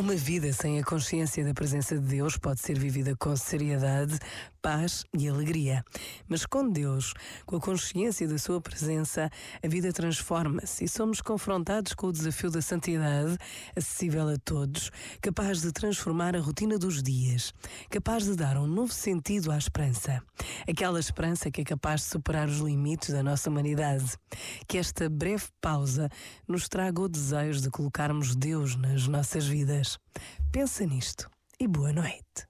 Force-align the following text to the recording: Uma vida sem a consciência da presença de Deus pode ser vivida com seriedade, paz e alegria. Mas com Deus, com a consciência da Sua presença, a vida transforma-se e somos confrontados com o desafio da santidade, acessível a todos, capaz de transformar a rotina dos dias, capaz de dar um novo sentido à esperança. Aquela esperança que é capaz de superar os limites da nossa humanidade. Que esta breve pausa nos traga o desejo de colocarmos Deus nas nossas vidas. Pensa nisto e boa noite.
Uma 0.00 0.14
vida 0.14 0.50
sem 0.50 0.78
a 0.78 0.82
consciência 0.82 1.44
da 1.44 1.52
presença 1.52 1.94
de 1.94 2.00
Deus 2.00 2.38
pode 2.38 2.60
ser 2.60 2.78
vivida 2.78 3.14
com 3.16 3.36
seriedade, 3.36 4.18
paz 4.60 5.04
e 5.16 5.28
alegria. 5.28 5.84
Mas 6.28 6.46
com 6.46 6.68
Deus, 6.68 7.14
com 7.46 7.56
a 7.56 7.60
consciência 7.60 8.26
da 8.28 8.38
Sua 8.38 8.60
presença, 8.60 9.30
a 9.62 9.68
vida 9.68 9.92
transforma-se 9.92 10.84
e 10.84 10.88
somos 10.88 11.20
confrontados 11.20 11.94
com 11.94 12.08
o 12.08 12.12
desafio 12.12 12.50
da 12.50 12.62
santidade, 12.62 13.36
acessível 13.76 14.28
a 14.28 14.36
todos, 14.36 14.90
capaz 15.20 15.60
de 15.62 15.72
transformar 15.72 16.36
a 16.36 16.40
rotina 16.40 16.78
dos 16.78 17.02
dias, 17.02 17.52
capaz 17.88 18.24
de 18.24 18.36
dar 18.36 18.56
um 18.56 18.66
novo 18.66 18.92
sentido 18.92 19.50
à 19.50 19.58
esperança. 19.58 20.22
Aquela 20.68 21.00
esperança 21.00 21.50
que 21.50 21.60
é 21.60 21.64
capaz 21.64 22.02
de 22.02 22.06
superar 22.08 22.48
os 22.48 22.58
limites 22.58 23.10
da 23.10 23.22
nossa 23.22 23.50
humanidade. 23.50 24.16
Que 24.66 24.78
esta 24.78 25.08
breve 25.08 25.44
pausa 25.60 26.08
nos 26.46 26.68
traga 26.68 27.00
o 27.00 27.08
desejo 27.08 27.60
de 27.60 27.70
colocarmos 27.70 28.34
Deus 28.36 28.76
nas 28.76 29.06
nossas 29.06 29.46
vidas. 29.46 29.98
Pensa 30.52 30.84
nisto 30.84 31.30
e 31.58 31.66
boa 31.66 31.92
noite. 31.92 32.49